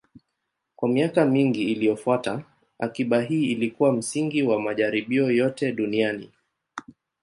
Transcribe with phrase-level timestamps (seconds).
[0.75, 2.43] Kwa miaka mingi iliyofuata,
[2.79, 6.31] akiba hii ilikuwa msingi wa majaribio yote duniani.